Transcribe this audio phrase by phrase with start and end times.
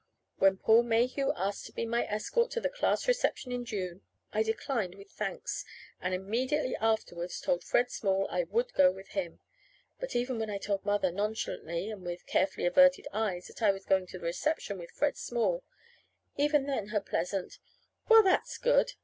[0.39, 4.01] When Paul Mayhew asked to be my escort to the class reception in June,
[4.33, 5.63] I declined with thanks,
[6.01, 9.41] and immediately afterwards told Fred Small I would go with him.
[9.99, 13.85] But even when I told Mother nonchalantly, and with carefully averted eyes, that I was
[13.85, 15.61] going to the reception with Fred Small
[16.35, 17.59] even then her pleasant
[18.09, 18.93] "Well, that's good!"